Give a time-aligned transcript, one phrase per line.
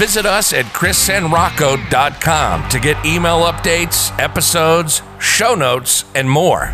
[0.00, 6.72] visit us at chrisandrocco.com to get email updates, episodes, show notes, and more.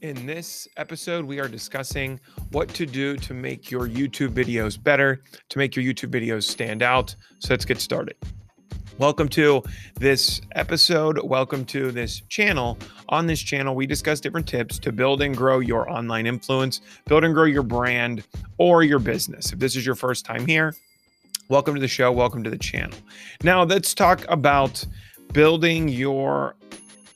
[0.00, 2.18] In this episode, we are discussing
[2.50, 6.82] what to do to make your YouTube videos better, to make your YouTube videos stand
[6.82, 7.14] out.
[7.38, 8.16] So let's get started.
[8.98, 9.60] Welcome to
[9.96, 11.18] this episode.
[11.24, 12.78] Welcome to this channel.
[13.08, 17.24] On this channel, we discuss different tips to build and grow your online influence, build
[17.24, 18.22] and grow your brand
[18.56, 19.52] or your business.
[19.52, 20.76] If this is your first time here,
[21.48, 22.12] welcome to the show.
[22.12, 22.96] Welcome to the channel.
[23.42, 24.86] Now, let's talk about
[25.32, 26.54] building your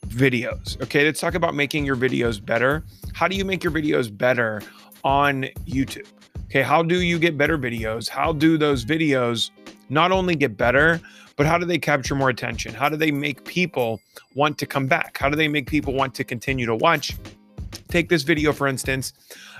[0.08, 0.82] videos.
[0.82, 2.82] Okay, let's talk about making your videos better.
[3.12, 4.62] How do you make your videos better
[5.04, 6.08] on YouTube?
[6.46, 8.08] Okay, how do you get better videos?
[8.08, 9.50] How do those videos
[9.88, 11.00] not only get better,
[11.36, 12.74] but how do they capture more attention?
[12.74, 14.00] How do they make people
[14.34, 15.18] want to come back?
[15.18, 17.16] How do they make people want to continue to watch?
[17.88, 19.12] Take this video, for instance.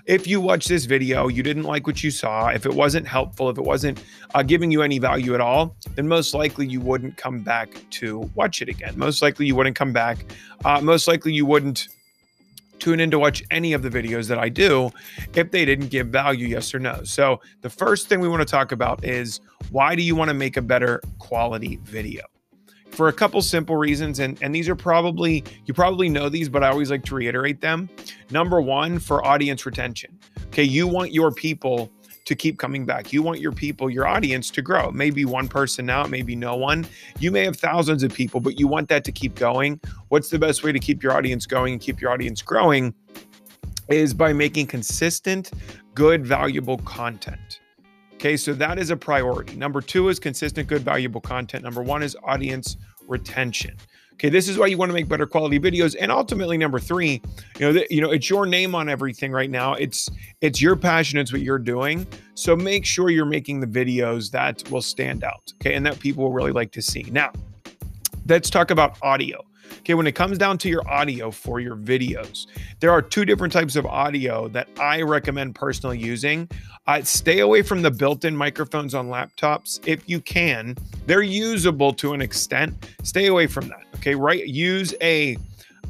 [0.07, 3.51] If you watch this video, you didn't like what you saw, if it wasn't helpful,
[3.51, 4.03] if it wasn't
[4.35, 8.31] uh, giving you any value at all, then most likely you wouldn't come back to
[8.35, 8.95] watch it again.
[8.97, 10.25] Most likely you wouldn't come back.
[10.65, 11.89] Uh, most likely you wouldn't
[12.79, 14.91] tune in to watch any of the videos that I do
[15.35, 17.03] if they didn't give value, yes or no.
[17.05, 20.35] So, the first thing we want to talk about is why do you want to
[20.35, 22.23] make a better quality video?
[22.91, 26.65] for a couple simple reasons and and these are probably you probably know these but
[26.65, 27.89] i always like to reiterate them
[28.31, 31.93] number one for audience retention okay you want your people
[32.29, 35.85] to keep coming back you want your people your audience to grow maybe one person
[35.85, 36.87] now maybe no one
[37.19, 40.39] you may have thousands of people but you want that to keep going what's the
[40.39, 42.95] best way to keep your audience going and keep your audience growing
[43.89, 45.51] is by making consistent
[45.95, 47.61] good valuable content
[48.19, 49.55] Okay, so that is a priority.
[49.55, 51.63] Number two is consistent, good, valuable content.
[51.63, 52.77] Number one is audience
[53.07, 53.77] retention.
[54.19, 55.95] Okay, this is why you want to make better quality videos.
[55.99, 57.23] And ultimately, number three,
[57.57, 59.75] you know, th- you know, it's your name on everything right now.
[59.75, 61.21] It's it's your passion.
[61.21, 62.05] It's what you're doing.
[62.35, 65.53] So make sure you're making the videos that will stand out.
[65.61, 67.05] Okay, and that people will really like to see.
[67.13, 67.31] Now,
[68.27, 69.45] let's talk about audio.
[69.79, 72.47] Okay, when it comes down to your audio for your videos,
[72.81, 76.49] there are two different types of audio that I recommend personally using.
[76.89, 80.75] Uh, stay away from the built in microphones on laptops if you can.
[81.07, 82.89] They're usable to an extent.
[83.05, 83.88] Stay away from that.
[83.99, 84.47] Okay, right?
[84.47, 85.37] Use a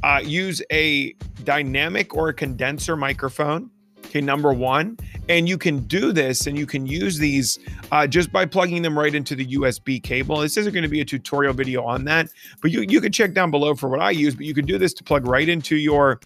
[0.03, 1.13] uh, use a
[1.45, 3.71] dynamic or a condenser microphone
[4.09, 4.97] Okay, number one.
[5.29, 7.59] And you can do this and you can use these
[7.93, 10.39] uh, just by plugging them right into the USB cable.
[10.39, 12.31] This isn't going to be a tutorial video on that,
[12.63, 14.79] but you, you can check down below for what I use, but you can do
[14.79, 16.21] this to plug right into your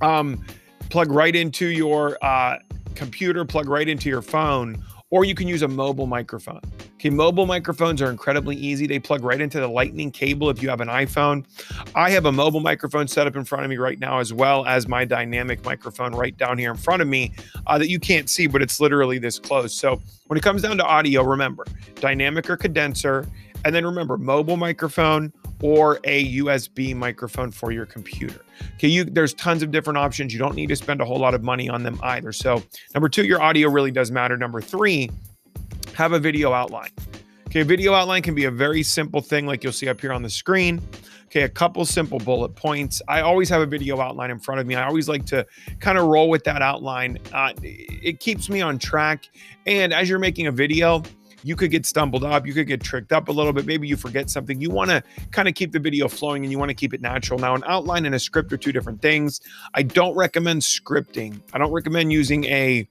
[0.00, 0.44] um,
[0.88, 2.58] plug right into your uh,
[2.94, 4.80] computer, plug right into your phone,
[5.10, 6.60] or you can use a mobile microphone.
[6.94, 8.86] Okay, mobile microphones are incredibly easy.
[8.86, 11.44] They plug right into the lightning cable if you have an iPhone.
[11.96, 14.64] I have a mobile microphone set up in front of me right now, as well
[14.66, 17.32] as my dynamic microphone right down here in front of me
[17.66, 19.74] uh, that you can't see, but it's literally this close.
[19.74, 21.64] So when it comes down to audio, remember
[21.96, 23.26] dynamic or condenser,
[23.64, 25.32] and then remember mobile microphone
[25.62, 28.44] or a USB microphone for your computer.
[28.74, 30.32] Okay, you there's tons of different options.
[30.32, 32.32] You don't need to spend a whole lot of money on them either.
[32.32, 32.62] So,
[32.94, 34.36] number 2, your audio really does matter.
[34.36, 35.10] Number 3,
[35.94, 36.90] have a video outline.
[37.48, 40.22] Okay, video outline can be a very simple thing like you'll see up here on
[40.22, 40.80] the screen.
[41.26, 43.02] Okay, a couple simple bullet points.
[43.08, 44.74] I always have a video outline in front of me.
[44.74, 45.46] I always like to
[45.80, 47.18] kind of roll with that outline.
[47.32, 49.28] Uh, it keeps me on track.
[49.66, 51.02] And as you're making a video,
[51.42, 53.66] you could get stumbled up, you could get tricked up a little bit.
[53.66, 54.60] Maybe you forget something.
[54.60, 57.00] You want to kind of keep the video flowing and you want to keep it
[57.00, 57.38] natural.
[57.38, 59.40] Now, an outline and a script are two different things.
[59.74, 61.40] I don't recommend scripting.
[61.52, 62.86] I don't recommend using a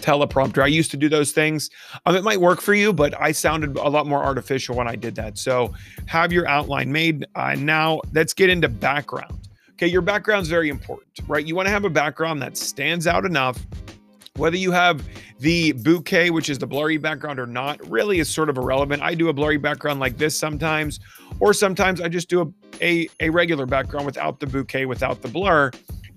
[0.00, 0.62] teleprompter.
[0.62, 1.70] I used to do those things.
[2.06, 4.96] Um, it might work for you, but I sounded a lot more artificial when I
[4.96, 5.38] did that.
[5.38, 5.72] So
[6.06, 7.26] have your outline made.
[7.34, 9.48] Uh, now let's get into background.
[9.72, 11.44] Okay, your background is very important, right?
[11.44, 13.58] You want to have a background that stands out enough
[14.40, 15.06] whether you have
[15.38, 19.02] the bokeh, which is the blurry background or not, really is sort of irrelevant.
[19.02, 20.98] I do a blurry background like this sometimes,
[21.40, 25.28] or sometimes I just do a, a, a regular background without the bokeh, without the
[25.28, 25.70] blur.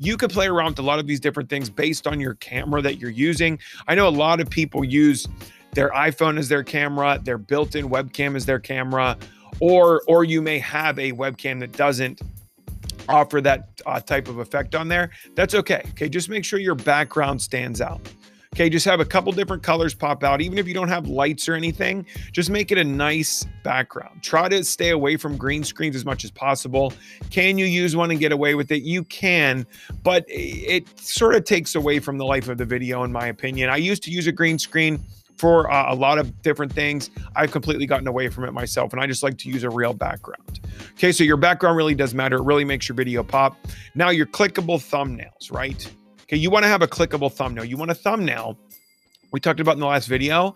[0.04, 2.82] You could play around with a lot of these different things based on your camera
[2.82, 3.58] that you're using.
[3.88, 5.28] I know a lot of people use
[5.72, 9.18] their iPhone as their camera, their built-in webcam as their camera,
[9.62, 12.22] or or you may have a webcam that doesn't
[13.08, 15.84] offer that uh, type of effect on there, that's okay.
[15.90, 18.02] Okay, just make sure your background stands out.
[18.54, 20.40] Okay, just have a couple different colors pop out.
[20.40, 24.22] Even if you don't have lights or anything, just make it a nice background.
[24.22, 26.94] Try to stay away from green screens as much as possible.
[27.32, 28.84] Can you use one and get away with it?
[28.84, 29.66] You can,
[30.04, 33.72] but it sort of takes away from the life of the video, in my opinion.
[33.72, 35.04] I used to use a green screen
[35.36, 37.10] for uh, a lot of different things.
[37.36, 39.94] I've completely gotten away from it myself, and I just like to use a real
[39.94, 40.60] background.
[40.92, 42.38] Okay, so your background really does matter.
[42.38, 43.58] It really makes your video pop.
[43.96, 45.92] Now, your clickable thumbnails, right?
[46.34, 47.64] Okay, you want to have a clickable thumbnail.
[47.64, 48.58] You want a thumbnail
[49.32, 50.56] we talked about in the last video.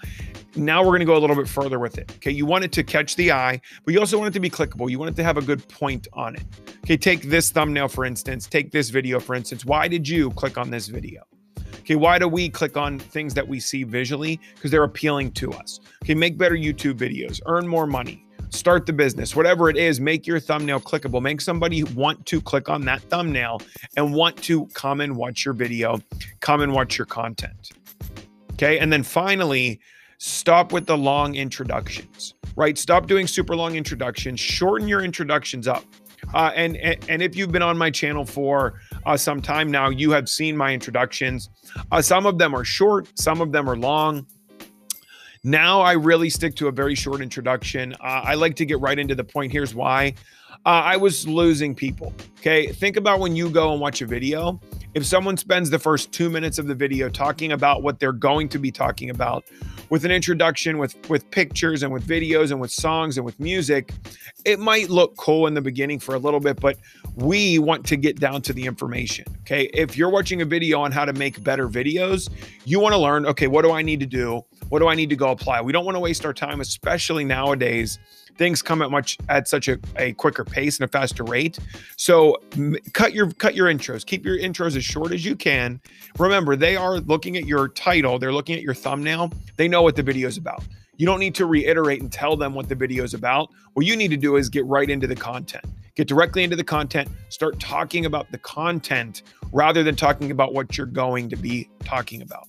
[0.56, 2.12] Now we're going to go a little bit further with it.
[2.16, 4.50] Okay, you want it to catch the eye, but you also want it to be
[4.50, 4.90] clickable.
[4.90, 6.42] You want it to have a good point on it.
[6.84, 9.66] Okay, take this thumbnail for instance, take this video for instance.
[9.66, 11.22] Why did you click on this video?
[11.82, 14.40] Okay, why do we click on things that we see visually?
[14.56, 15.80] Because they're appealing to us.
[16.04, 20.26] Okay, make better YouTube videos, earn more money, start the business, whatever it is, make
[20.26, 21.22] your thumbnail clickable.
[21.22, 23.62] Make somebody want to click on that thumbnail
[23.96, 26.00] and want to come and watch your video,
[26.40, 27.72] come and watch your content.
[28.54, 28.80] Okay.
[28.80, 29.80] And then finally,
[30.18, 32.78] stop with the long introductions, right?
[32.78, 35.84] Stop doing super long introductions, shorten your introductions up.
[36.34, 39.90] Uh, and, and, and if you've been on my channel for uh, some time now,
[39.90, 41.50] you have seen my introductions.
[41.92, 44.26] Uh, some of them are short, some of them are long.
[45.48, 47.94] Now I really stick to a very short introduction.
[47.94, 49.50] Uh, I like to get right into the point.
[49.50, 50.14] Here's why.
[50.66, 52.14] Uh, I was losing people.
[52.40, 52.68] Okay.
[52.74, 54.60] Think about when you go and watch a video
[54.98, 58.50] if someone spends the first two minutes of the video talking about what they're going
[58.50, 59.46] to be talking about
[59.92, 63.94] with an introduction with with pictures and with videos and with songs and with music
[64.44, 66.78] it might look cool in the beginning for a little bit but
[67.16, 70.92] we want to get down to the information okay if you're watching a video on
[70.92, 72.30] how to make better videos
[72.66, 75.10] you want to learn okay what do i need to do what do i need
[75.10, 78.00] to go apply we don't want to waste our time especially nowadays
[78.38, 81.60] things come at much at such a, a quicker pace and a faster rate.
[81.98, 84.06] So m- cut your cut your intros.
[84.06, 85.82] Keep your intros as short as you can.
[86.20, 89.32] Remember, they are looking at your title, they're looking at your thumbnail.
[89.58, 90.64] They know what the video is about.
[90.98, 93.50] You don't need to reiterate and tell them what the video is about.
[93.74, 95.66] What you need to do is get right into the content.
[95.96, 100.78] Get directly into the content, start talking about the content rather than talking about what
[100.78, 102.48] you're going to be talking about.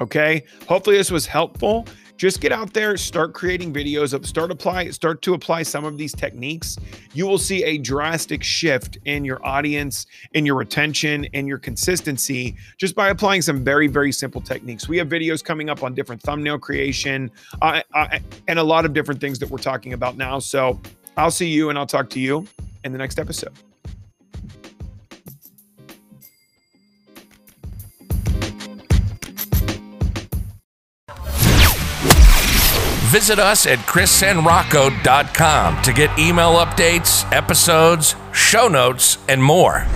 [0.00, 0.44] Okay?
[0.68, 5.22] Hopefully this was helpful just get out there, start creating videos of start apply, start
[5.22, 6.78] to apply some of these techniques.
[7.12, 12.56] You will see a drastic shift in your audience, in your retention, in your consistency
[12.78, 14.88] just by applying some very, very simple techniques.
[14.88, 18.92] We have videos coming up on different thumbnail creation uh, uh, and a lot of
[18.92, 20.38] different things that we're talking about now.
[20.38, 20.80] So
[21.16, 22.46] I'll see you and I'll talk to you
[22.84, 23.52] in the next episode.
[33.06, 39.86] Visit us at chrisandrocco.com to get email updates, episodes, show notes, and more.